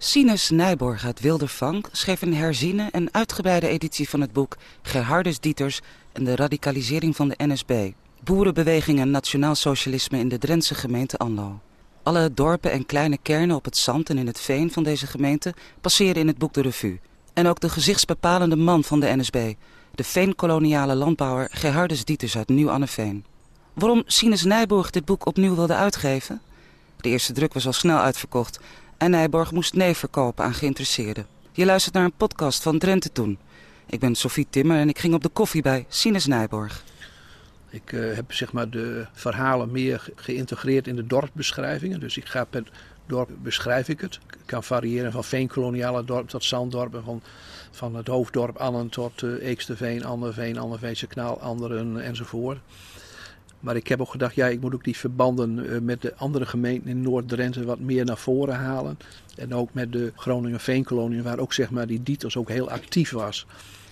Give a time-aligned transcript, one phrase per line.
[0.00, 5.80] Sinus Nijborg uit Wildervank schreef een herziene en uitgebreide editie van het boek Gerhardus Dieters
[6.12, 7.90] en de radicalisering van de NSB.
[8.24, 11.60] Boerenbeweging en nationaal socialisme in de Drentse gemeente Anlo.
[12.02, 15.54] Alle dorpen en kleine kernen op het zand en in het veen van deze gemeente
[15.80, 17.00] passeren in het boek de revue.
[17.34, 19.54] En ook de gezichtsbepalende man van de NSB,
[19.94, 23.24] de veenkoloniale landbouwer Gerhardus Dieters uit Nieuw-Anneveen.
[23.72, 26.40] Waarom Sinus Nijborg dit boek opnieuw wilde uitgeven?
[27.00, 28.60] De eerste druk was al snel uitverkocht
[28.98, 31.26] en Nijborg moest nee verkopen aan geïnteresseerden.
[31.52, 33.38] Je luistert naar een podcast van Drenthe Toen.
[33.86, 36.84] Ik ben Sophie Timmer en ik ging op de koffie bij Sinus Nijborg.
[37.70, 42.00] Ik uh, heb zeg maar de verhalen meer geïntegreerd in de dorpsbeschrijvingen.
[42.00, 42.62] Dus ik ga per
[43.06, 44.18] dorp beschrijf ik het.
[44.26, 47.04] Het kan variëren van veenkoloniale dorp tot zanddorpen.
[47.04, 47.22] Van,
[47.70, 52.58] van het hoofddorp Annen tot uh, Eeksterveen, Anderveen, Anderveense Knaal, Anderen enzovoort.
[53.60, 56.46] Maar ik heb ook gedacht, ja, ik moet ook die verbanden uh, met de andere
[56.46, 58.98] gemeenten in Noord-Drenthe wat meer naar voren halen.
[59.36, 63.10] En ook met de Groningen Veenkolonie, waar ook zeg maar die Dieters ook heel actief
[63.10, 63.46] was.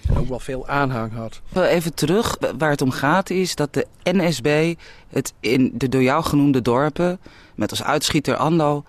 [0.09, 1.41] En ook wel veel aanhang had.
[1.55, 4.75] Even terug, waar het om gaat is dat de NSB
[5.09, 7.19] het in de door jou genoemde dorpen,
[7.55, 8.85] met als uitschieter Ando,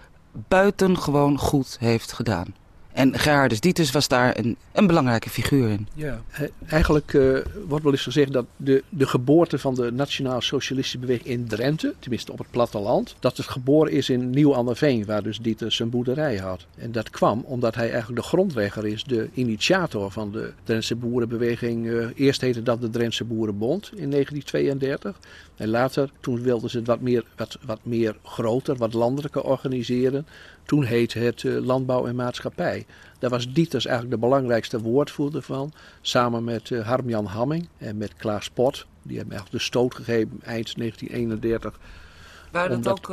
[0.47, 2.53] buitengewoon goed heeft gedaan.
[2.97, 5.87] En Gerhardus Dieters was daar een, een belangrijke figuur in.
[5.93, 6.21] Ja,
[6.67, 11.27] eigenlijk uh, wordt wel eens gezegd dat de, de geboorte van de Nationaal Socialistische Beweging
[11.27, 15.75] in Drenthe, tenminste op het platteland, dat het geboren is in Nieuw-Anderveen, waar dus Dieters
[15.75, 16.65] zijn boerderij had.
[16.77, 21.85] En dat kwam omdat hij eigenlijk de grondlegger is, de initiator van de Drentse boerenbeweging.
[21.85, 25.19] Uh, eerst heette dat de Drentse Boerenbond in 1932.
[25.55, 30.25] En later, toen wilden ze het wat meer, wat, wat meer groter, wat landelijker organiseren.
[30.67, 32.85] Toen heette het uh, Landbouw en Maatschappij.
[33.19, 35.71] Daar was Dieters eigenlijk de belangrijkste woordvoerder van.
[36.01, 38.85] Samen met uh, Harmjan Hamming en met Klaas Pot.
[39.01, 41.79] Die hebben eigenlijk de stoot gegeven eind 1931.
[42.51, 43.09] Waren dat Omdat, ook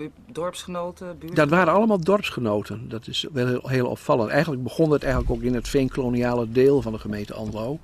[0.00, 1.18] uh, dorpsgenoten?
[1.18, 1.36] Buurt?
[1.36, 2.88] Dat waren allemaal dorpsgenoten.
[2.88, 4.30] Dat is wel heel, heel, opvallend.
[4.30, 7.78] Eigenlijk begon het eigenlijk ook in het veenkoloniale deel van de gemeente Anlo.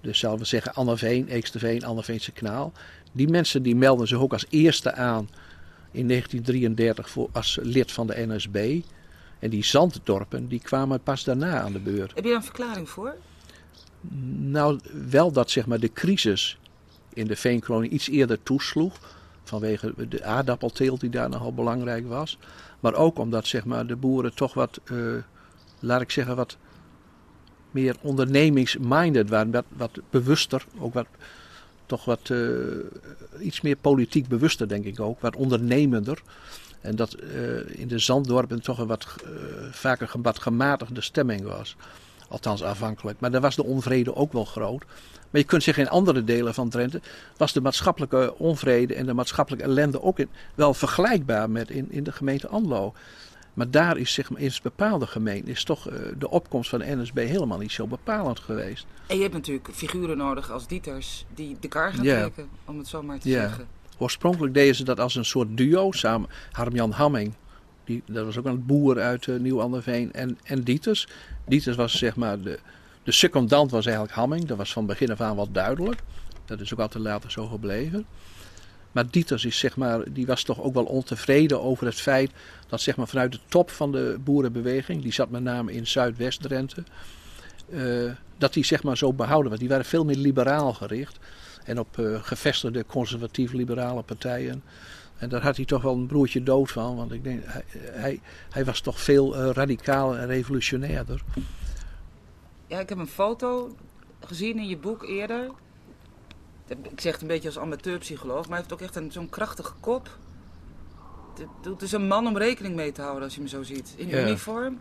[0.00, 2.72] Dus zouden we zeggen Anneveen, Eeksterveen, Anneveense Knaal.
[3.12, 5.28] Die mensen die melden zich ook als eerste aan
[5.92, 8.80] in 1933 voor, als lid van de NSB.
[9.38, 12.14] En die zanddorpen die kwamen pas daarna aan de beurt.
[12.14, 13.14] Heb je daar een verklaring voor?
[14.38, 16.58] Nou, wel dat zeg maar, de crisis
[17.12, 18.98] in de veenkolonie iets eerder toesloeg.
[19.44, 22.38] Vanwege de aardappelteelt die daar nogal belangrijk was.
[22.80, 25.14] Maar ook omdat zeg maar, de boeren toch wat, uh,
[25.78, 26.56] laat ik zeggen, wat
[27.70, 29.50] meer ondernemingsminded waren.
[29.50, 31.06] Wat, wat bewuster, ook wat
[31.92, 32.48] toch wat uh,
[33.40, 35.20] iets meer politiek bewuster, denk ik ook.
[35.20, 36.22] Wat ondernemender.
[36.80, 39.30] En dat uh, in de zanddorpen toch een wat uh,
[39.70, 41.76] vaker een wat gematigde stemming was.
[42.28, 43.20] Althans afhankelijk.
[43.20, 44.84] Maar daar was de onvrede ook wel groot.
[45.30, 47.00] Maar je kunt zeggen in andere delen van Drenthe
[47.36, 50.18] was de maatschappelijke onvrede en de maatschappelijke ellende ook
[50.54, 52.94] wel vergelijkbaar met in, in de gemeente Anlo.
[53.54, 56.96] Maar daar is zeg maar, in bepaalde gemeenten is toch uh, de opkomst van de
[56.96, 58.86] NSB helemaal niet zo bepalend geweest.
[59.06, 62.20] En je hebt natuurlijk figuren nodig als Dieters die de kar gaan yeah.
[62.20, 63.42] trekken, om het zo maar te yeah.
[63.42, 63.66] zeggen.
[63.98, 66.28] Oorspronkelijk deden ze dat als een soort duo samen.
[66.52, 67.34] Harmjan Hamming,
[67.84, 71.08] die, dat was ook een boer uit uh, Nieuw-Anderveen, en, en Dieters.
[71.46, 72.58] Dieters was zeg maar de,
[73.02, 74.44] de secondant was eigenlijk Hamming.
[74.44, 76.00] Dat was van begin af aan wat duidelijk.
[76.44, 78.06] Dat is ook altijd later zo gebleven.
[78.92, 82.30] Maar Dieters is, zeg maar, die was toch ook wel ontevreden over het feit
[82.68, 86.84] dat zeg maar, vanuit de top van de boerenbeweging, die zat met name in Zuidwest-Drenthe,
[87.68, 89.60] uh, dat die zeg maar, zo behouden was.
[89.60, 91.18] Die waren veel meer liberaal gericht
[91.64, 94.62] en op uh, gevestigde conservatief-liberale partijen.
[95.18, 97.42] En daar had hij toch wel een broertje dood van, want ik denk,
[97.76, 98.20] hij,
[98.50, 101.22] hij, was toch veel uh, en revolutionairder.
[102.66, 103.76] Ja, ik heb een foto
[104.20, 105.50] gezien in je boek eerder
[106.66, 110.18] ik zeg het een beetje als amateurpsycholoog, maar hij heeft ook echt zo'n krachtige kop.
[111.62, 113.94] Het is een man om rekening mee te houden als je hem zo ziet.
[113.96, 114.26] In yeah.
[114.26, 114.78] uniform.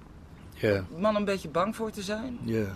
[0.54, 0.70] Ja.
[0.70, 0.84] Yeah.
[0.96, 2.40] Een man om een beetje bang voor te zijn.
[2.44, 2.54] Ja.
[2.54, 2.70] Yeah.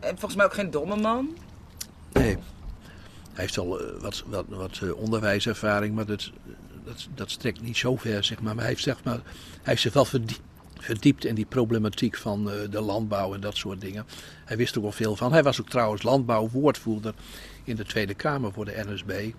[0.00, 1.36] En volgens mij ook geen domme man.
[2.12, 2.36] Nee.
[3.32, 6.30] Hij heeft al uh, wat, wat, wat uh, onderwijservaring, maar dat,
[6.84, 8.54] dat, dat strekt niet zo ver, zeg maar.
[8.54, 9.24] Maar hij heeft, zeg maar, hij
[9.62, 10.40] heeft zich wel verdiept
[10.80, 14.06] verdiept in die problematiek van uh, de landbouw en dat soort dingen.
[14.44, 15.32] Hij wist er wel veel van.
[15.32, 17.14] Hij was ook trouwens landbouwwoordvoerder
[17.64, 19.32] in de Tweede Kamer voor de NSB.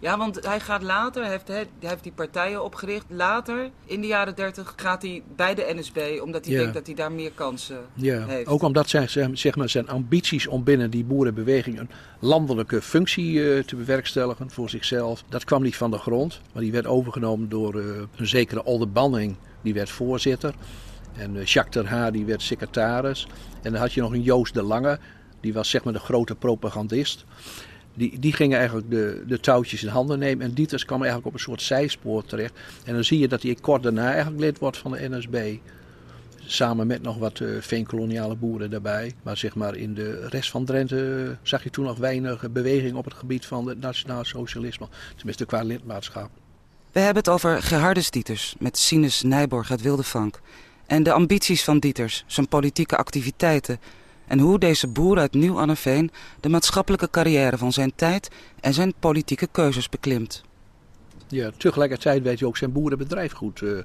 [0.00, 3.04] Ja, want hij gaat later, hij heeft, hij heeft die partijen opgericht.
[3.08, 6.60] Later, in de jaren 30, gaat hij bij de NSB, omdat hij ja.
[6.60, 8.26] denkt dat hij daar meer kansen ja.
[8.26, 8.48] heeft.
[8.48, 13.62] Ook omdat zijn, zeg maar, zijn ambities om binnen die boerenbeweging een landelijke functie uh,
[13.62, 16.40] te bewerkstelligen voor zichzelf, dat kwam niet van de grond.
[16.52, 20.54] Maar die werd overgenomen door uh, een zekere Olde Banning, die werd voorzitter.
[21.18, 23.26] En uh, Jacques ter Haar, die werd secretaris.
[23.62, 24.98] En dan had je nog een Joost de Lange,
[25.40, 27.24] die was zeg maar de grote propagandist
[27.98, 30.46] die, die gingen eigenlijk de, de touwtjes in handen nemen.
[30.46, 32.54] En Dieters kwam eigenlijk op een soort zijspoor terecht.
[32.84, 35.56] En dan zie je dat hij kort daarna eigenlijk lid wordt van de NSB.
[36.36, 39.14] Samen met nog wat uh, veenkoloniale boeren daarbij.
[39.22, 43.04] Maar zeg maar in de rest van Drenthe zag je toen nog weinig beweging op
[43.04, 44.86] het gebied van het nationaal socialisme.
[45.16, 46.30] Tenminste qua lidmaatschap.
[46.92, 50.40] We hebben het over Gerhardus Dieters met Sinus Nijborg uit Wildevank.
[50.88, 53.80] En de ambities van Dieters, zijn politieke activiteiten...
[54.26, 58.30] en hoe deze boer uit Nieuw-Anneveen de maatschappelijke carrière van zijn tijd...
[58.60, 60.42] en zijn politieke keuzes beklimt.
[61.26, 63.78] Ja, tegelijkertijd weet hij ook zijn boerenbedrijf goed uh,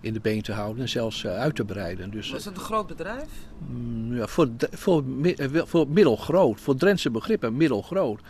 [0.00, 2.10] in de been te houden en zelfs uh, uit te breiden.
[2.10, 3.28] Dus, Was het een groot bedrijf?
[3.68, 5.04] Mm, ja, voor, voor,
[5.66, 8.20] voor middelgroot, voor Drentse begrippen middelgroot.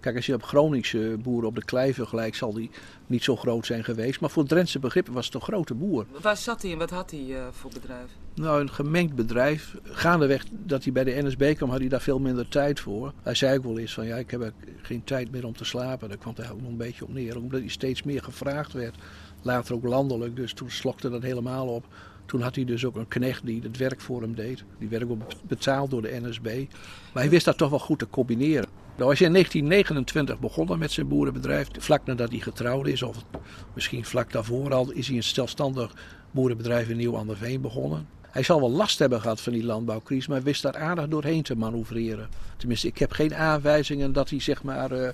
[0.00, 2.70] Kijk, als je op Groningse boeren op de klei vergelijkt, zal die
[3.06, 4.20] niet zo groot zijn geweest.
[4.20, 6.06] Maar voor Drentse begrippen was het een grote boer.
[6.20, 8.10] Waar zat hij en wat had hij uh, voor bedrijf?
[8.34, 9.76] Nou, een gemengd bedrijf.
[9.82, 13.12] Gaandeweg dat hij bij de NSB kwam, had hij daar veel minder tijd voor.
[13.22, 14.52] Hij zei ook wel eens van, ja, ik heb
[14.82, 16.08] geen tijd meer om te slapen.
[16.08, 17.36] Daar kwam hij ook nog een beetje op neer.
[17.36, 18.96] Omdat hij steeds meer gevraagd werd.
[19.42, 21.84] Later ook landelijk, dus toen slokte dat helemaal op.
[22.26, 24.64] Toen had hij dus ook een knecht die het werk voor hem deed.
[24.78, 26.64] Die werd ook betaald door de NSB.
[27.12, 28.79] Maar hij wist dat toch wel goed te combineren.
[29.00, 31.68] Nou, hij is in 1929 begonnen met zijn boerenbedrijf.
[31.78, 33.24] Vlak nadat hij getrouwd is, of
[33.74, 35.92] misschien vlak daarvoor al, is hij een zelfstandig
[36.30, 38.08] boerenbedrijf in Nieuw-Anderveen begonnen.
[38.30, 41.56] Hij zal wel last hebben gehad van die landbouwcrisis, maar wist daar aardig doorheen te
[41.56, 42.28] manoeuvreren.
[42.56, 45.08] Tenminste, ik heb geen aanwijzingen dat hij zeg maar uh,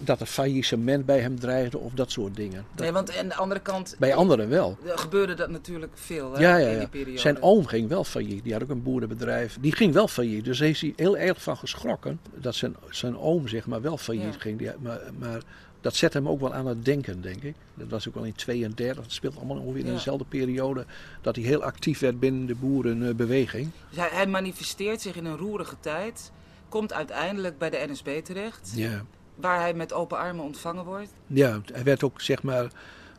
[0.00, 2.64] dat een faillissement bij hem dreigde of dat soort dingen.
[2.74, 3.96] Dat, nee, want aan de andere kant.
[3.98, 4.78] Bij anderen wel.
[4.84, 6.72] Gebeurde dat natuurlijk veel hè, ja, ja, ja.
[6.72, 7.18] in die periode.
[7.18, 8.44] Zijn oom ging wel failliet.
[8.44, 9.56] Die had ook een boerenbedrijf.
[9.60, 10.44] Die ging wel failliet.
[10.44, 13.96] Dus daar is hij heel erg van geschrokken dat zijn, zijn oom zeg maar wel
[13.96, 14.58] failliet ging.
[14.58, 15.42] Die, maar, maar
[15.82, 17.54] dat zet hem ook wel aan het denken, denk ik.
[17.74, 19.02] Dat was ook al in 32.
[19.02, 20.86] Dat speelt allemaal ongeveer in dezelfde periode
[21.20, 23.70] dat hij heel actief werd binnen de boerenbeweging.
[23.88, 26.32] Dus hij, hij, manifesteert zich in een roerige tijd,
[26.68, 29.04] komt uiteindelijk bij de NSB terecht, ja.
[29.34, 31.10] waar hij met open armen ontvangen wordt.
[31.26, 32.70] Ja, hij werd ook zeg maar,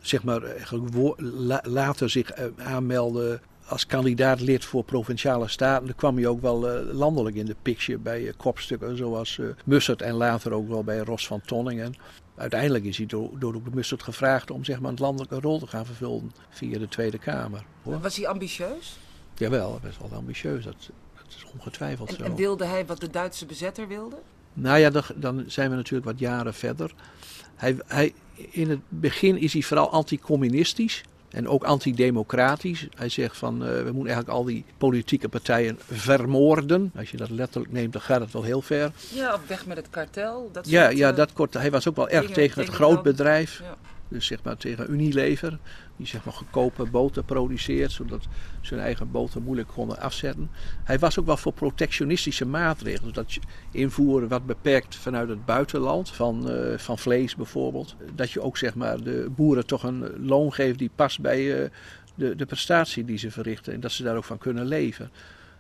[0.02, 0.42] zeg maar
[1.64, 5.86] later zich eh, aanmelden als kandidaat lid voor provinciale staten.
[5.86, 9.48] Dan kwam hij ook wel uh, landelijk in de picture bij uh, kopstukken zoals uh,
[9.66, 11.96] Mussert en later ook wel bij Ros van Tonningen.
[12.36, 15.68] Uiteindelijk is hij door, door de Mussert gevraagd om zeg maar, een landelijke rol te
[15.68, 17.66] gaan vervullen via de Tweede Kamer.
[17.84, 18.00] Hoor.
[18.00, 18.98] Was hij ambitieus?
[19.36, 20.64] Jawel, best wel ambitieus.
[20.64, 22.24] Dat, dat is ongetwijfeld en, zo.
[22.24, 24.16] En wilde hij wat de Duitse bezetter wilde?
[24.54, 26.94] Nou ja, dan, dan zijn we natuurlijk wat jaren verder.
[27.56, 31.04] Hij, hij, in het begin is hij vooral anticommunistisch.
[31.34, 32.88] En ook antidemocratisch.
[32.96, 36.92] Hij zegt van uh, we moeten eigenlijk al die politieke partijen vermoorden.
[36.96, 38.92] Als je dat letterlijk neemt, dan gaat het wel heel ver.
[39.14, 40.50] Ja, op weg met het kartel.
[40.52, 42.72] Dat ja, soort, ja uh, dat kort, hij was ook wel erg dingen, tegen het
[42.74, 43.60] grootbedrijf.
[43.60, 43.76] Ja.
[44.14, 45.60] Dus zeg maar tegen Unilever.
[45.98, 47.92] Die zeg maar goedkope boter produceert.
[47.92, 48.28] Zodat
[48.62, 50.50] ze hun eigen boter moeilijk konden afzetten.
[50.84, 53.14] Hij was ook wel voor protectionistische maatregelen.
[53.14, 56.10] Dat je invoeren wat beperkt vanuit het buitenland.
[56.10, 57.96] Van, uh, van vlees bijvoorbeeld.
[58.16, 61.70] Dat je ook zeg maar de boeren toch een loon geeft die past bij uh,
[62.16, 63.74] de, de prestatie die ze verrichten.
[63.74, 65.10] En dat ze daar ook van kunnen leven.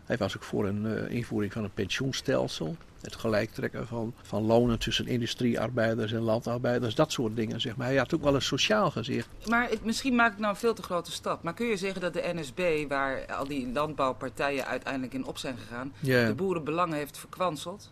[0.05, 2.75] Hij was ook voor een uh, invoering van een pensioenstelsel.
[3.01, 6.95] Het gelijktrekken van, van lonen tussen industriearbeiders en landarbeiders.
[6.95, 7.87] Dat soort dingen, zeg maar.
[7.87, 9.27] Hij had ook wel een sociaal gezicht.
[9.47, 11.43] Maar het, misschien maak ik nou een veel te grote stap.
[11.43, 15.57] Maar kun je zeggen dat de NSB, waar al die landbouwpartijen uiteindelijk in op zijn
[15.57, 15.93] gegaan...
[15.99, 17.91] De boerenbelangen heeft verkwanseld?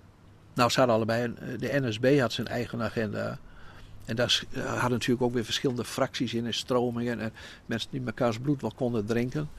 [0.54, 1.24] Nou, ze hadden allebei...
[1.24, 3.40] Een, de NSB had zijn eigen agenda.
[4.06, 7.20] En daar hadden natuurlijk ook weer verschillende fracties in en stromingen.
[7.20, 7.34] En
[7.66, 9.50] mensen die mekaars bloed wel konden drinken.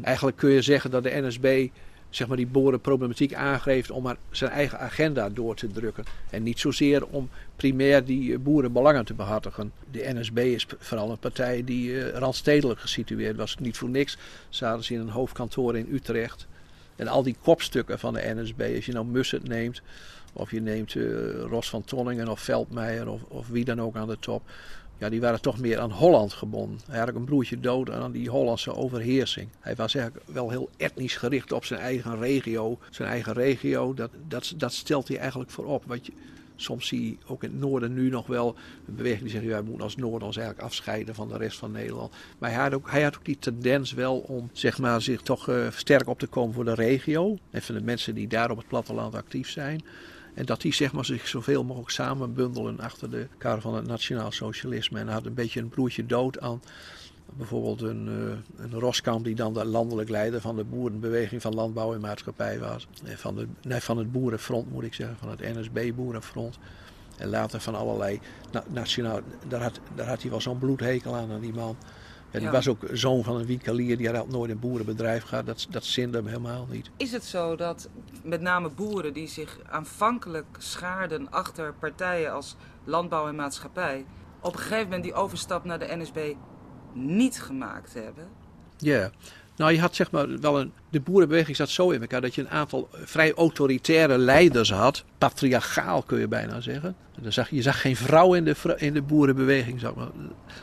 [0.00, 1.68] Eigenlijk kun je zeggen dat de NSB
[2.10, 6.04] zeg maar, die boerenproblematiek aangreep om maar zijn eigen agenda door te drukken.
[6.30, 9.72] En niet zozeer om primair die boerenbelangen te behartigen.
[9.90, 13.56] De NSB is vooral een partij die uh, randstedelijk gesitueerd was.
[13.58, 16.46] Niet voor niks zaten ze in een hoofdkantoor in Utrecht.
[16.96, 19.82] En al die kopstukken van de NSB, als je nou Mussert neemt,
[20.32, 24.08] of je neemt uh, Ros van Tonningen of Veldmeijer of, of wie dan ook aan
[24.08, 24.42] de top
[24.98, 26.80] ja, die waren toch meer aan Holland gebonden.
[26.88, 29.48] Hij had ook een broertje dood aan die Hollandse overheersing.
[29.60, 32.78] Hij was eigenlijk wel heel etnisch gericht op zijn eigen regio.
[32.90, 35.84] Zijn eigen regio, dat, dat, dat stelt hij eigenlijk voorop.
[35.86, 36.08] Want
[36.56, 39.44] soms zie je ook in het noorden nu nog wel een beweging die zegt...
[39.44, 42.14] We moeten als noorden ons eigenlijk afscheiden van de rest van Nederland.
[42.38, 45.48] Maar hij had ook, hij had ook die tendens wel om zeg maar, zich toch
[45.48, 47.38] uh, sterk op te komen voor de regio.
[47.50, 49.82] En van de mensen die daar op het platteland actief zijn.
[50.38, 54.32] En dat die zeg maar, zich zoveel mogelijk samenbundelen achter de kar van het nationaal
[54.32, 54.98] socialisme.
[54.98, 56.62] En had een beetje een broertje dood aan
[57.36, 61.94] bijvoorbeeld een, uh, een Roskamp die dan de landelijk leider van de boerenbeweging van landbouw
[61.94, 62.86] en maatschappij was.
[63.04, 66.58] Van, de, nee, van het boerenfront moet ik zeggen, van het NSB-boerenfront.
[67.16, 68.20] En later van allerlei
[68.52, 71.76] na, nationaal, daar had, daar had hij wel zo'n bloedhekel aan aan die man.
[72.30, 72.50] Ja, die Ja.
[72.50, 75.46] was ook zoon van een winkelier, die had nooit een boerenbedrijf gehad.
[75.46, 76.90] Dat, dat zinde hem helemaal niet.
[76.96, 77.88] Is het zo dat
[78.22, 84.04] met name boeren die zich aanvankelijk schaarden achter partijen als landbouw en maatschappij,
[84.40, 86.34] op een gegeven moment die overstap naar de NSB
[86.92, 88.28] niet gemaakt hebben?
[88.76, 89.10] Ja,
[89.58, 90.72] Nou, je had zeg maar wel een.
[90.90, 95.04] De boerenbeweging zat zo in elkaar dat je een aantal vrij autoritaire leiders had.
[95.18, 96.96] Patriarchaal kun je bijna zeggen.
[97.20, 100.08] Dan zag, je zag geen vrouw in de, in de boerenbeweging, zal ik, maar,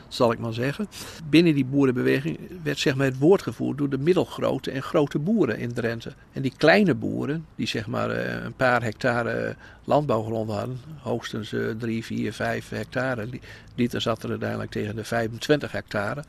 [0.08, 0.88] zal ik maar zeggen.
[1.30, 5.58] Binnen die boerenbeweging werd zeg maar, het woord gevoerd door de middelgrote en grote boeren
[5.58, 6.14] in Drenthe.
[6.32, 12.06] En die kleine boeren, die zeg maar eh, een paar hectare landbouwgrond hadden, hoogstens 3,
[12.06, 13.42] 4, 5 hectare, die,
[13.76, 16.24] die zat er uiteindelijk tegen de 25 hectare.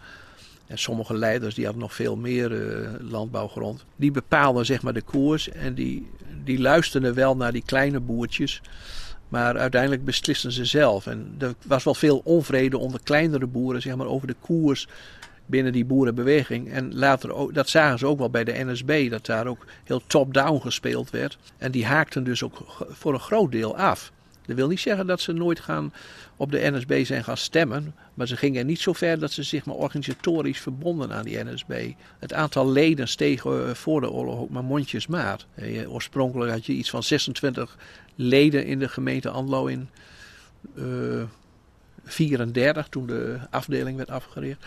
[0.66, 3.84] En sommige leiders die hadden nog veel meer uh, landbouwgrond.
[3.96, 6.10] Die bepaalden zeg maar de koers en die,
[6.44, 8.62] die luisterden wel naar die kleine boertjes.
[9.28, 11.06] Maar uiteindelijk beslisten ze zelf.
[11.06, 14.88] En er was wel veel onvrede onder kleinere boeren zeg maar, over de koers
[15.46, 16.72] binnen die boerenbeweging.
[16.72, 20.02] En later ook, dat zagen ze ook wel bij de NSB, dat daar ook heel
[20.06, 21.38] top-down gespeeld werd.
[21.58, 24.12] En die haakten dus ook voor een groot deel af.
[24.46, 25.92] Dat wil niet zeggen dat ze nooit gaan
[26.36, 27.94] op de NSB zijn gaan stemmen.
[28.14, 31.92] Maar ze gingen niet zo ver dat ze zich maar organisatorisch verbonden aan die NSB.
[32.18, 35.46] Het aantal leden steeg eh, voor de oorlog ook maar mondjesmaat.
[35.54, 37.76] Eh, oorspronkelijk had je iets van 26
[38.14, 39.88] leden in de gemeente Anlo in
[40.74, 41.26] uh, eh,
[42.04, 44.66] 34 toen de afdeling werd afgericht.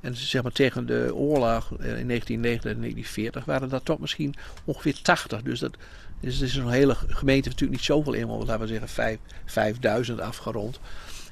[0.00, 5.02] En zeg maar tegen de oorlog in 1939 en 1940 waren dat toch misschien ongeveer
[5.02, 5.42] 80.
[5.42, 5.76] Dus dat
[6.20, 10.80] het is een hele gemeente natuurlijk niet zoveel inwoners, laten we zeggen 5, 5000 afgerond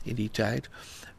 [0.02, 0.68] in die tijd.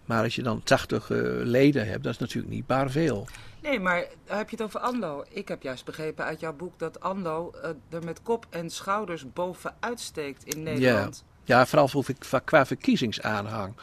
[0.06, 3.28] Maar als je dan 80 uh, eh, leden hebt, dat is natuurlijk niet bar veel.
[3.62, 5.26] Nee, maar heb je het over ANLO?
[5.30, 9.34] Ik heb juist begrepen uit jouw boek dat ANLO uh, er met kop en schouders
[9.34, 11.24] bovenuit steekt in Nederland.
[11.44, 12.06] Ja, ja vooral voor,
[12.44, 13.74] qua verkiezingsaanhang.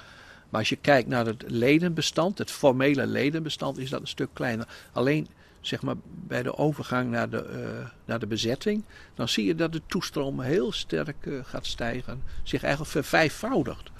[0.54, 4.68] Maar als je kijkt naar het ledenbestand, het formele ledenbestand, is dat een stuk kleiner.
[4.92, 5.28] Alleen
[5.60, 8.84] zeg maar, bij de overgang naar de, uh, naar de bezetting,
[9.14, 12.22] dan zie je dat de toestroom heel sterk uh, gaat stijgen.
[12.42, 13.90] Zich eigenlijk vervijfvoudigt.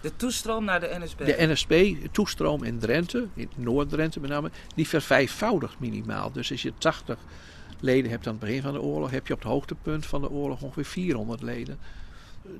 [0.00, 1.24] De toestroom naar de NSB?
[1.24, 6.32] De NSB, toestroom in Drenthe, in Noord-Drenthe met name, die vervijfvoudigt minimaal.
[6.32, 7.18] Dus als je 80
[7.80, 10.30] leden hebt aan het begin van de oorlog, heb je op het hoogtepunt van de
[10.30, 11.78] oorlog ongeveer 400 leden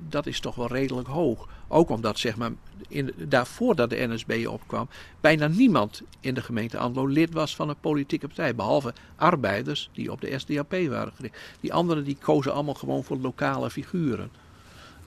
[0.09, 1.47] dat is toch wel redelijk hoog.
[1.67, 2.51] Ook omdat, zeg maar,
[2.87, 4.89] in, daarvoor dat de NSB opkwam,
[5.21, 8.55] bijna niemand in de gemeente Andlo lid was van een politieke partij.
[8.55, 11.37] Behalve arbeiders die op de SDAP waren gericht.
[11.59, 14.31] Die anderen die kozen allemaal gewoon voor lokale figuren.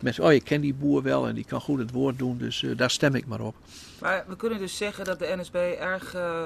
[0.00, 2.62] Mensen, oh, ik ken die boer wel en die kan goed het woord doen, dus
[2.62, 3.54] uh, daar stem ik maar op.
[4.00, 6.42] Maar we kunnen dus zeggen dat de NSB erg uh,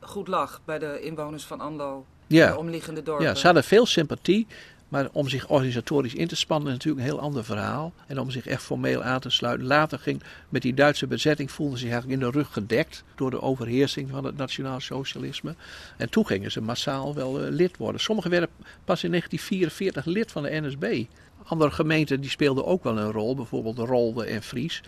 [0.00, 2.04] goed lag bij de inwoners van Andlo.
[2.26, 2.50] Ja.
[2.50, 3.26] De omliggende dorpen.
[3.26, 4.46] Ja, ze hadden veel sympathie.
[4.92, 7.92] Maar om zich organisatorisch in te spannen is natuurlijk een heel ander verhaal.
[8.06, 9.66] En om zich echt formeel aan te sluiten.
[9.66, 13.30] Later ging met die Duitse bezetting voelden ze zich eigenlijk in de rug gedekt door
[13.30, 15.54] de overheersing van het nationaal socialisme.
[15.96, 18.00] En toen gingen ze massaal wel uh, lid worden.
[18.00, 18.48] Sommigen werden
[18.84, 21.04] pas in 1944 lid van de NSB.
[21.44, 24.82] Andere gemeenten die speelden ook wel een rol, bijvoorbeeld Rolde en Fries.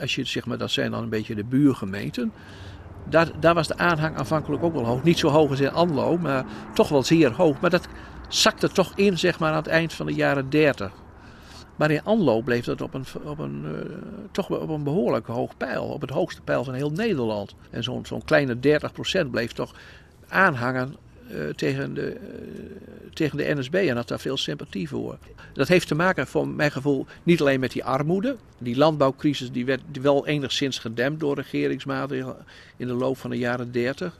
[0.00, 2.32] Als je, zeg maar, dat zijn dan een beetje de buurgemeenten.
[3.08, 5.02] Daar, daar was de aanhang aanvankelijk ook wel hoog.
[5.02, 7.60] Niet zo hoog als in Anlo, maar toch wel zeer hoog.
[7.60, 7.88] Maar dat
[8.28, 10.92] zakte toch in zeg maar, aan het eind van de jaren 30.
[11.76, 13.72] Maar in Anlo bleef dat op een, op een, uh,
[14.30, 15.84] toch op een behoorlijk hoog pijl.
[15.84, 17.54] Op het hoogste pijl van heel Nederland.
[17.70, 18.56] En zo'n zo'n kleine
[19.24, 19.74] 30% bleef toch
[20.28, 20.96] aanhangen
[21.32, 25.18] uh, tegen, de, uh, tegen de NSB en had daar veel sympathie voor.
[25.52, 28.36] Dat heeft te maken, voor mijn gevoel, niet alleen met die armoede.
[28.58, 32.36] Die landbouwcrisis die werd wel enigszins gedempt door regeringsmaatregelen
[32.76, 34.18] in de loop van de jaren 30.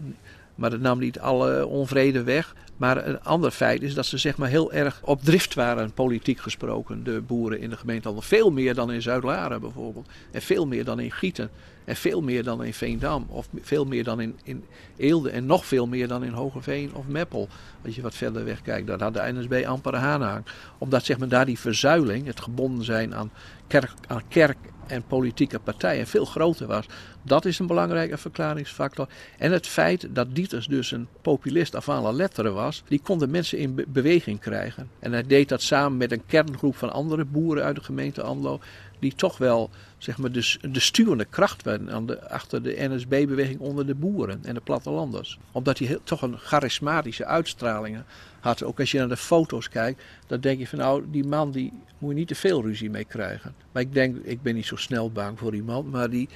[0.55, 2.55] Maar dat nam niet alle onvrede weg.
[2.79, 6.39] Maar een ander feit is dat ze zeg maar heel erg op drift waren, politiek
[6.39, 8.15] gesproken, de boeren in de gemeente.
[8.19, 10.09] Veel meer dan in Zuid-Laren bijvoorbeeld.
[10.31, 11.51] En veel meer dan in Gieten.
[11.89, 13.27] En veel meer dan in Veendam.
[13.29, 14.65] Of veel meer dan in, in
[14.97, 15.31] Eelde.
[15.31, 17.49] En nog veel meer dan in Hogeveen of Meppel.
[17.85, 20.45] Als je wat verder weg kijkt, daar had de NSB amper aanhang.
[20.79, 23.31] Omdat zeg maar, daar die verzuiling, het gebonden zijn aan
[23.67, 26.87] kerk, aan kerk en politieke partijen veel groter was.
[27.23, 29.09] Dat is een belangrijke verklaringsfactor.
[29.39, 33.29] En het feit dat Dieters dus een populist af la letteren was, die kon de
[33.29, 34.91] mensen in beweging krijgen.
[34.99, 38.61] En hij deed dat samen met een kerngroep van andere boeren uit de gemeente Anlo,
[38.99, 43.87] die toch wel zeg maar, de, de sturende kracht werden de, achter de NSB-beweging onder
[43.87, 45.39] de boeren en de plattelanders.
[45.53, 48.05] Omdat hij toch een charismatische uitstralingen
[48.41, 48.63] had.
[48.63, 51.73] Ook als je naar de foto's kijkt, dan denk je van nou, die man die
[51.99, 53.55] moet je niet te veel ruzie mee krijgen.
[53.73, 56.29] Maar ik denk, ik ben niet zo snel bang voor die man, maar die,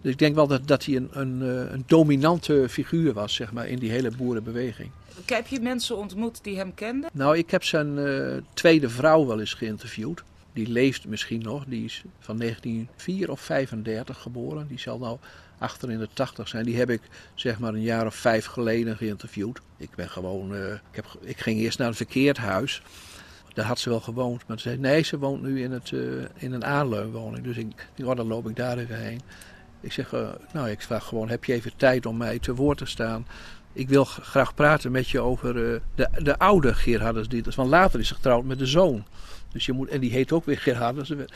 [0.00, 3.52] dus ik denk wel dat, dat hij een, een, eh, een dominante figuur was, zeg
[3.52, 4.90] maar, in die hele boerenbeweging.
[5.26, 7.10] Heb je mensen ontmoet die hem kenden?
[7.12, 10.22] Nou, ik heb zijn uh, tweede vrouw wel eens geïnterviewd.
[10.56, 11.64] Die leeft misschien nog.
[11.64, 14.66] Die is van 1904 of 35 geboren.
[14.66, 15.18] Die zal nou
[15.58, 16.64] achter in de 80 zijn.
[16.64, 17.00] Die heb ik
[17.34, 19.60] zeg maar een jaar of vijf geleden geïnterviewd.
[19.76, 20.54] Ik ben gewoon.
[20.54, 22.82] Uh, ik, heb, ik ging eerst naar een verkeerd huis.
[23.54, 24.46] Daar had ze wel gewoond.
[24.46, 27.44] Maar ze zei: nee, ze woont nu in, het, uh, in een aanleunwoning.
[27.44, 29.20] Dus ik, oh, dan loop ik daar even heen.
[29.80, 32.78] Ik zeg: uh, Nou, ik vraag gewoon: heb je even tijd om mij te woord
[32.78, 33.26] te staan?
[33.72, 35.80] ik wil graag praten met je over de,
[36.22, 37.56] de oude Gerhardus Dieters.
[37.56, 39.04] Want later is ze getrouwd met de zoon.
[39.56, 41.10] Dus en die heet ook weer Gerhardus.
[41.10, 41.26] En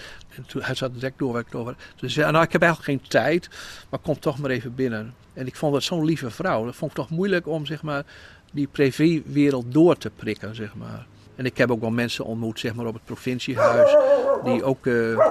[0.46, 3.48] toen, hij zat direct door over Dus zei, nou ik heb eigenlijk geen tijd,
[3.88, 5.14] maar kom toch maar even binnen.
[5.32, 6.64] En ik vond dat zo'n lieve vrouw.
[6.64, 8.04] Dat vond ik toch moeilijk om zeg maar,
[8.52, 11.06] die privéwereld door te prikken, zeg maar.
[11.36, 13.96] En ik heb ook wel mensen ontmoet, zeg maar, op het provinciehuis,
[14.44, 15.26] die ook uh,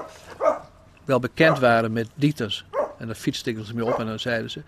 [1.05, 2.65] wel bekend waren met Dieters.
[2.97, 4.61] En dan fietste ik ze mee op en dan zeiden ze,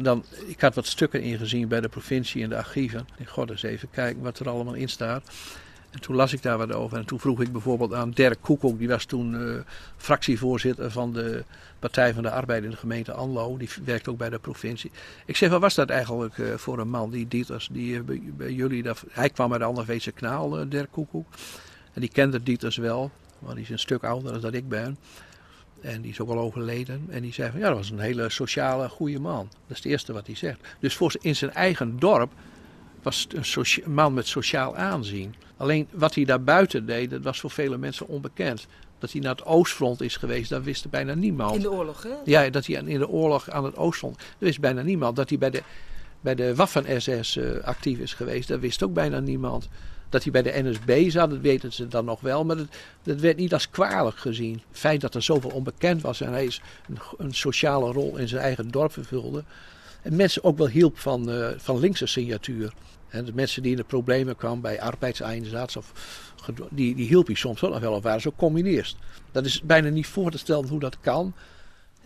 [0.00, 3.08] dan, ik had wat stukken ingezien bij de provincie in de archieven.
[3.16, 5.30] Ik god eens even kijken wat er allemaal in staat.
[5.90, 6.98] En toen las ik daar wat over.
[6.98, 9.60] En toen vroeg ik bijvoorbeeld aan Dirk Koekoek, die was toen uh,
[9.96, 11.44] fractievoorzitter van de
[11.78, 13.56] Partij van de Arbeid in de gemeente Anlo.
[13.56, 14.90] Die werkt ook bij de provincie.
[15.26, 18.52] Ik zeg, wat was dat eigenlijk uh, voor een man, die Dieters, die uh, bij,
[18.52, 18.82] jullie...
[18.82, 21.26] Dat, hij kwam uit de Anderveetse kanaal, Dirk Koekoek.
[21.92, 24.98] En die kende Dieters wel, want die is een stuk ouder dan ik ben.
[25.80, 27.06] En die is ook al overleden.
[27.08, 29.48] En die zei van ja, dat was een hele sociale, goede man.
[29.48, 30.60] Dat is het eerste wat hij zegt.
[30.78, 32.32] Dus voor in zijn eigen dorp
[33.06, 35.34] was een, man met sociaal aanzien.
[35.56, 38.66] Alleen wat hij daar buiten deed, dat was voor vele mensen onbekend.
[38.98, 41.54] Dat hij naar het Oostfront is geweest, dat wist bijna niemand.
[41.54, 42.14] In de oorlog, hè?
[42.24, 45.16] Ja, dat hij in de oorlog aan het Oostfront, dat wist bijna niemand.
[45.16, 45.62] Dat hij bij de,
[46.20, 49.68] bij de Waffen-SS uh, eh, actief is geweest, dat wist ook bijna niemand.
[50.08, 52.44] Dat hij bij de NSB zat, dat weten ze dan nog wel.
[52.44, 52.66] Maar dat,
[53.02, 54.62] dat werd niet als kwalijk gezien.
[54.68, 56.44] Het feit dat er zoveel onbekend was en hij
[56.88, 59.44] een, een sociale rol in zijn eigen dorp vervulde.
[60.02, 62.72] En mensen ook wel hielp van, uh, van linkse signatuur.
[63.24, 65.92] De mensen die in de problemen kwamen bij arbeidseinsatz, of,
[66.70, 68.96] die, die hielp hij soms nog wel, of waren ook communist.
[69.32, 71.32] Dat is bijna niet voor te stellen hoe dat kan.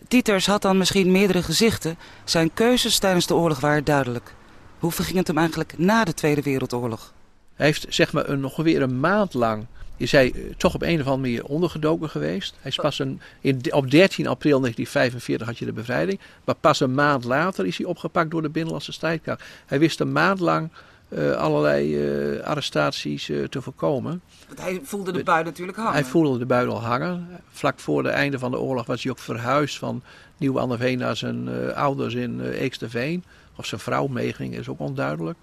[0.07, 1.97] Dieters had dan misschien meerdere gezichten.
[2.23, 4.33] Zijn keuzes tijdens de oorlog waren duidelijk.
[4.79, 7.13] Hoe verging het hem eigenlijk na de Tweede Wereldoorlog?
[7.53, 9.65] Hij heeft zeg maar een, nog weer een maand lang
[10.01, 12.55] is hij eh, toch op een of andere manier ondergedoken geweest.
[12.61, 16.19] Hij is pas een, in, op 13 april 1945 had je de bevrijding.
[16.43, 19.43] Maar pas een maand later is hij opgepakt door de Binnenlandse strijdkracht.
[19.65, 20.69] Hij wist een maand lang
[21.13, 21.95] uh, allerlei
[22.35, 24.21] uh, arrestaties uh, te voorkomen.
[24.47, 25.93] Want hij voelde de bui natuurlijk hangen.
[25.93, 27.27] Hij voelde de bui al hangen.
[27.49, 30.03] Vlak voor het einde van de oorlog was hij ook verhuisd van
[30.37, 33.23] Nieuw-Anderveen naar zijn ouders in Eeksterveen.
[33.55, 35.37] Of zijn vrouw meeging is ook onduidelijk.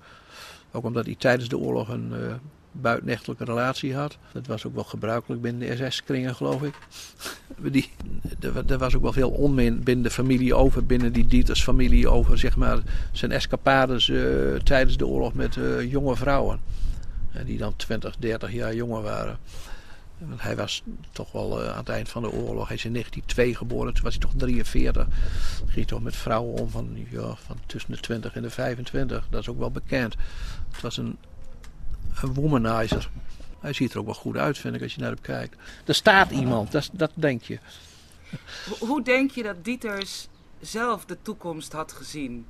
[0.73, 2.13] Ook omdat hij tijdens de oorlog een
[2.81, 4.19] buitenechtelijke relatie had.
[4.33, 6.75] Dat was ook wel gebruikelijk binnen de SS-kringen, geloof ik.
[7.73, 7.91] die,
[8.69, 12.39] er was ook wel veel onmin binnen de familie over, binnen die Dieters familie over
[12.39, 12.79] zeg maar,
[13.13, 16.61] zijn escapades uh, tijdens de oorlog met uh, jonge vrouwen.
[17.45, 19.39] die dan 20, 30 jaar jonger waren.
[20.37, 22.67] Hij was toch wel aan het eind van de oorlog.
[22.67, 25.07] Hij is in 1902 geboren, toen was hij toch 43.
[25.67, 29.27] Ging toch met vrouwen om van, ja, van tussen de 20 en de 25.
[29.31, 30.15] Dat is ook wel bekend.
[30.71, 31.17] Het was een,
[32.23, 33.11] een womanizer.
[33.61, 35.57] Hij ziet er ook wel goed uit, vind ik, als je naar hem kijkt.
[35.85, 37.59] Er staat iemand, dat, dat denk je.
[38.79, 40.29] Hoe denk je dat Dieters
[40.61, 42.47] zelf de toekomst had gezien?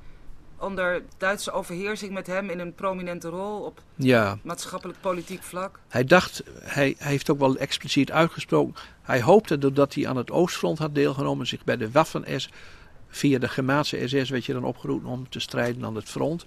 [0.59, 4.37] onder Duitse overheersing met hem in een prominente rol op ja.
[4.41, 5.79] maatschappelijk politiek vlak?
[5.87, 8.75] Hij dacht, hij, hij heeft ook wel expliciet uitgesproken.
[9.01, 12.49] Hij hoopte doordat hij aan het Oostfront had deelgenomen, zich bij de Waffen-S
[13.09, 16.45] via de Germaanse SS werd je dan opgeroepen om te strijden aan het front.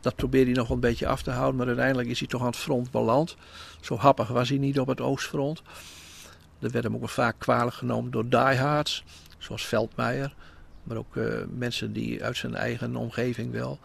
[0.00, 2.46] Dat probeerde hij nog een beetje af te houden, maar uiteindelijk is hij toch aan
[2.46, 3.36] het front beland.
[3.80, 5.62] Zo happig was hij niet op het Oostfront.
[6.58, 9.04] Er werd hem ook wel vaak kwalijk genomen door diehards,
[9.38, 10.34] zoals Veldmeijer.
[10.82, 13.78] Maar ook uh, mensen die uit zijn eigen omgeving wel.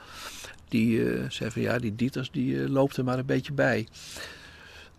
[0.68, 3.88] Die uh, zeggen van ja, die Dieters die uh, loopt er maar een beetje bij.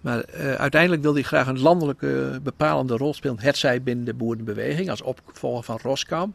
[0.01, 3.41] Maar uiteindelijk wilde hij graag een landelijke bepalende rol spelen.
[3.41, 6.35] Hetzij binnen de boerenbeweging als opvolger van Roskam.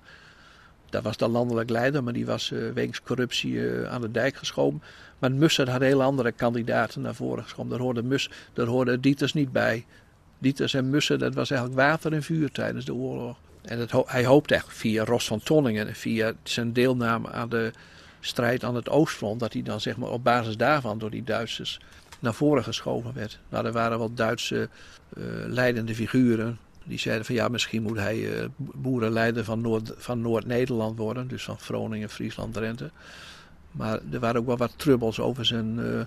[0.92, 4.82] Dat was de landelijk leider, maar die was wegens corruptie aan de dijk geschoven.
[5.20, 7.72] Maar Mussen had hele andere kandidaten naar voren geschoven.
[7.72, 9.86] Daar hoorde, Mus, daar hoorde Dieters niet bij.
[10.38, 13.38] Dieters en Mussen, dat was eigenlijk water en vuur tijdens de oorlog.
[13.62, 17.72] En het, hij hoopte echt via Ros van Tonningen en via zijn deelname aan de
[18.20, 21.80] strijd aan het Oostfront, dat hij dan zeg maar op basis daarvan door die Duitsers
[22.20, 23.40] naar voren geschoven werd.
[23.50, 24.70] Nou, er waren wel Duitse
[25.18, 26.60] uh, leidende figuren.
[26.84, 31.28] Die zeiden van ja, misschien moet hij uh, boerenleider van, Noord, van Noord-Nederland worden.
[31.28, 32.92] Dus van Groningen, Friesland, Drenthe.
[33.72, 36.02] Maar er waren ook wel wat trubbels over zijn, uh,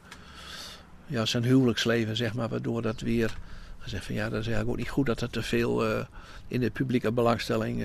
[1.06, 2.48] ja, zijn huwelijksleven, zeg maar.
[2.48, 3.36] Waardoor dat weer
[3.78, 6.04] gezegd van ja, dat is eigenlijk ook niet goed dat er te veel
[6.48, 7.84] in de publieke belangstelling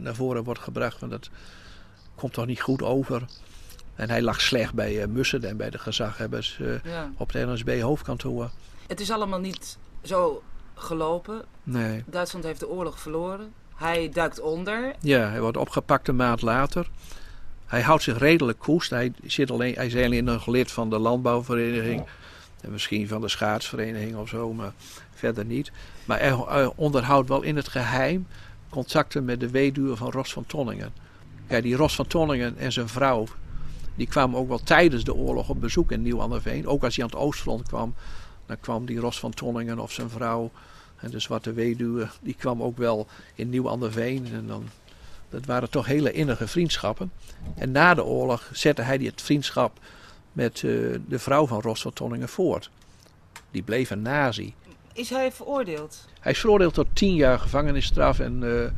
[0.00, 1.00] naar voren wordt gebracht.
[1.00, 1.30] Want dat
[2.14, 3.22] komt toch niet goed over.
[3.94, 7.10] En hij lag slecht bij Mussen en bij de gezaghebbers ja.
[7.16, 8.50] op het NSB hoofdkantoor.
[8.86, 10.42] Het is allemaal niet zo
[10.80, 11.42] gelopen.
[11.62, 12.04] Nee.
[12.06, 13.52] Duitsland heeft de oorlog verloren.
[13.74, 14.94] Hij duikt onder.
[15.00, 16.90] Ja, hij wordt opgepakt een maand later.
[17.66, 18.90] Hij houdt zich redelijk koest.
[18.90, 22.04] Hij, zit alleen, hij is alleen nog lid van de landbouwvereniging.
[22.60, 24.72] En misschien van de schaatsvereniging of zo, maar
[25.14, 25.72] verder niet.
[26.04, 28.26] Maar hij onderhoudt wel in het geheim
[28.68, 30.92] contacten met de weduwe van Ros van Tonningen.
[31.48, 33.26] Ja, die Ros van Tonningen en zijn vrouw,
[33.94, 36.66] Die kwamen ook wel tijdens de oorlog op bezoek in Nieuw-Anderveen.
[36.66, 37.94] Ook als hij aan het oostfront kwam,
[38.50, 40.50] dan kwam die Ros van Tonningen of zijn vrouw,
[41.00, 44.26] en de Zwarte Weduwe, die kwam ook wel in Nieuw-Anderveen.
[44.32, 44.68] En dan,
[45.28, 47.12] dat waren toch hele innige vriendschappen.
[47.54, 49.78] En na de oorlog zette hij het vriendschap
[50.32, 52.70] met uh, de vrouw van Ros van Tonningen voort.
[53.50, 54.54] Die bleef een nazi.
[54.92, 56.06] Is hij veroordeeld?
[56.20, 58.70] Hij is veroordeeld tot tien jaar gevangenisstraf en uh,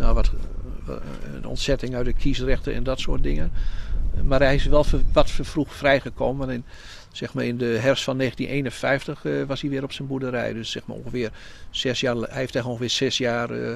[0.00, 0.30] nou, wat,
[1.34, 3.52] een ontzetting uit de kiesrechten en dat soort dingen.
[4.24, 6.50] Maar hij is wel wat vervroegd vrijgekomen.
[6.50, 6.64] In,
[7.12, 10.52] zeg maar in de herfst van 1951 uh, was hij weer op zijn boerderij.
[10.52, 11.30] Dus zeg maar ongeveer
[11.70, 12.16] zes jaar.
[12.16, 13.72] Hij heeft ongeveer zes jaar, uh,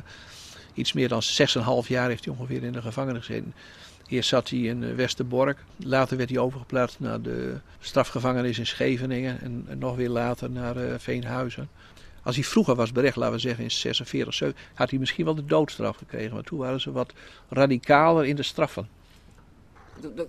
[0.74, 3.55] iets meer dan zes en een half jaar heeft hij ongeveer in de gevangenis gezeten.
[4.07, 5.64] Eerst zat hij in Westerbork.
[5.76, 9.40] Later werd hij overgeplaatst naar de strafgevangenis in Scheveningen.
[9.40, 11.68] En, nog weer later naar Veenhuizen.
[12.22, 15.35] Als hij vroeger was berecht, laten we zeggen in 46, 7, had hij misschien wel
[15.35, 16.35] de doodstraf gekregen.
[16.35, 17.12] Maar toen waren ze wat
[17.48, 18.88] radicaler in de straffen.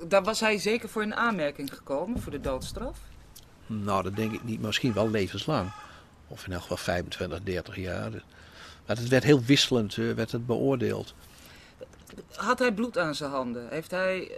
[0.08, 3.00] Daar was hij zeker voor in aanmerking gekomen, voor de doodstraf?
[3.66, 4.62] Nou, dat denk ik niet.
[4.62, 5.72] Misschien wel levenslang.
[6.28, 8.12] Of in elk geval 25, 30 jaar.
[8.86, 11.14] Maar het werd heel wisselend uh, werd het beoordeeld.
[12.36, 13.68] Had hij bloed aan zijn handen?
[13.70, 14.38] Heeft hij uh,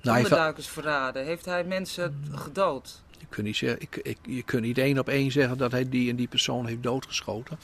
[0.00, 1.24] nou, onderduikers verraden?
[1.24, 3.02] Heeft hij mensen gedood?
[3.18, 5.88] Je kunt niet, zeggen, ik, ik, je kunt niet één op één zeggen dat hij
[5.88, 7.58] die en die persoon heeft doodgeschoten.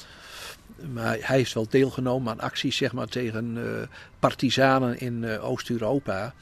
[0.92, 3.82] Maar hij heeft wel deelgenomen aan acties zeg maar, tegen uh,
[4.18, 6.34] partisanen in uh, Oost-Europa.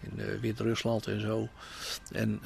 [0.00, 1.48] In uh, Wit-Rusland en zo.
[2.12, 2.40] En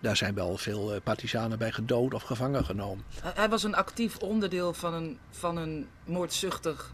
[0.00, 3.04] daar zijn wel veel partisanen bij gedood of gevangen genomen.
[3.22, 6.92] Hij was een actief onderdeel van een, van een moordzuchtig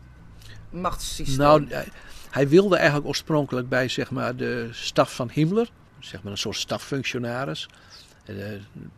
[0.70, 1.38] machtssysteem.
[1.38, 1.88] Nou, hij,
[2.30, 5.70] hij wilde eigenlijk oorspronkelijk bij zeg maar, de staf van Himmler.
[5.98, 7.68] Zeg maar een soort staffunctionaris.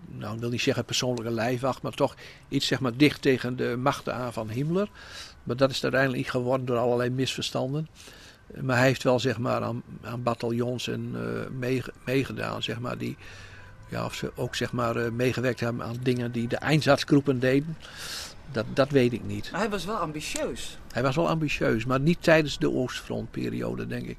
[0.09, 2.15] Nou, ik wil niet zeggen persoonlijke lijfwacht, maar toch
[2.49, 4.89] iets zeg maar, dicht tegen de machten aan van Himmler.
[5.43, 7.89] Maar dat is uiteindelijk niet geworden door allerlei misverstanden.
[8.61, 11.71] Maar hij heeft wel zeg maar, aan, aan bataljons en, uh,
[12.05, 13.17] meegedaan, zeg maar, die
[13.93, 17.77] ja, of ze ook zeg maar, uh, meegewerkt hebben aan dingen die de Einsatzgroepen deden.
[18.53, 19.51] Dat, dat weet ik niet.
[19.51, 20.79] Maar hij was wel ambitieus.
[20.93, 24.17] Hij was wel ambitieus, maar niet tijdens de Oostfrontperiode, denk ik.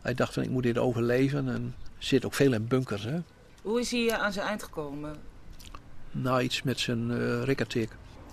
[0.00, 3.04] Hij dacht van ik moet dit overleven en zit ook veel in bunkers.
[3.04, 3.18] Hè?
[3.62, 5.16] Hoe is hij aan zijn eind gekomen?
[6.10, 7.90] Nou, iets met zijn uh, rikketik.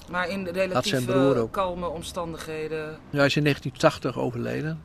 [0.09, 1.05] Maar in relatief
[1.51, 2.87] kalme omstandigheden?
[3.09, 4.81] Ja, hij is in 1980 overleden.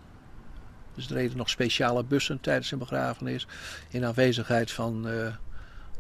[0.97, 3.47] Dus er reden nog speciale bussen tijdens zijn begrafenis.
[3.91, 5.27] In aanwezigheid van uh,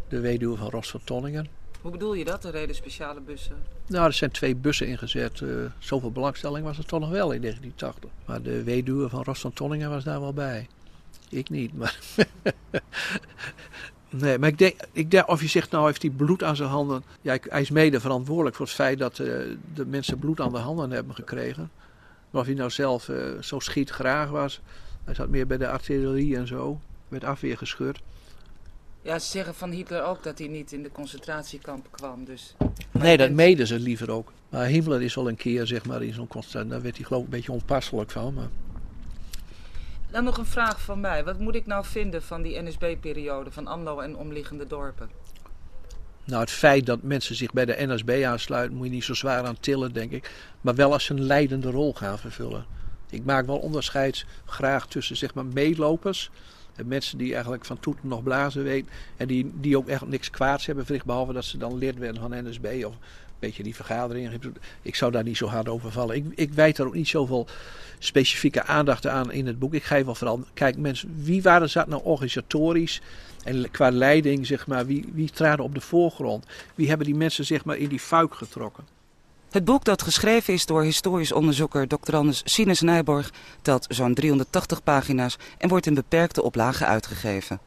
[0.08, 1.48] de weduwe van Ros van Tonningen.
[1.80, 3.56] Hoe bedoel je dat, er reden speciale bussen?
[3.86, 5.40] Nou, er zijn twee bussen ingezet.
[5.40, 8.10] Uh, zoveel belangstelling was er toch nog wel in 1980.
[8.24, 10.68] Maar de weduwe van Ros van Tonningen was daar wel bij.
[11.28, 11.98] Ik niet, maar...
[14.10, 16.68] Nee, maar ik denk, ik denk, of je zegt nou heeft hij bloed aan zijn
[16.68, 17.02] handen.
[17.20, 19.26] Ja, hij is mede verantwoordelijk voor het feit dat uh,
[19.74, 21.70] de mensen bloed aan de handen hebben gekregen.
[22.30, 24.60] Maar of hij nou zelf uh, zo schietgraag was.
[25.06, 26.80] Hij zat meer bij de artillerie en zo.
[27.08, 28.02] Met afweer gescheurd.
[29.02, 32.24] Ja, ze zeggen van Hitler ook dat hij niet in de concentratiekampen kwam.
[32.24, 32.54] Dus.
[32.90, 34.32] Nee, dat meden ze liever ook.
[34.48, 36.70] Maar Himmler is al een keer zeg maar in zo'n concentratiekamp.
[36.70, 38.34] Daar werd hij geloof ik een beetje onpasselijk van.
[38.34, 38.48] Maar...
[40.10, 41.24] Dan nog een vraag van mij.
[41.24, 45.10] Wat moet ik nou vinden van die NSB-periode van AMLO en omliggende dorpen?
[46.24, 49.44] Nou, het feit dat mensen zich bij de NSB aansluiten, moet je niet zo zwaar
[49.44, 50.30] aan tillen, denk ik.
[50.60, 52.66] Maar wel als ze een leidende rol gaan vervullen.
[53.10, 56.30] Ik maak wel onderscheid graag tussen zeg maar meelopers.
[56.74, 58.90] En mensen die eigenlijk van toeten nog blazen weten.
[59.16, 61.04] En die, die ook echt niks kwaads hebben verricht.
[61.04, 62.84] Behalve dat ze dan lid werden van NSB.
[62.86, 62.94] Of
[63.38, 64.40] beetje die vergaderingen.
[64.82, 66.16] Ik zou daar niet zo hard over vallen.
[66.16, 67.46] Ik, ik wijd daar ook niet zoveel
[67.98, 69.74] specifieke aandacht aan in het boek.
[69.74, 73.00] Ik geef wel vooral, kijk mensen, wie waren zat nou organisatorisch
[73.44, 76.46] en qua leiding, zeg maar, wie, wie traden op de voorgrond?
[76.74, 78.95] Wie hebben die mensen, zeg maar, in die fuik getrokken?
[79.50, 82.16] Het boek dat geschreven is door historisch onderzoeker Dr.
[82.16, 83.32] Anders Sines Nijborg
[83.62, 87.60] telt zo'n 380 pagina's en wordt in beperkte oplagen uitgegeven.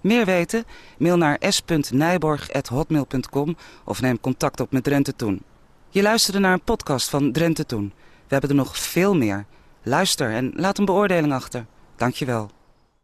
[0.00, 0.64] Meer weten?
[0.98, 5.42] Mail naar s.nijborg.hotmail.com of neem contact op met Drenthe Toen.
[5.88, 7.92] Je luisterde naar een podcast van Drenthe Toen.
[7.96, 9.46] We hebben er nog veel meer.
[9.82, 11.66] Luister en laat een beoordeling achter.
[11.96, 12.50] Dankjewel.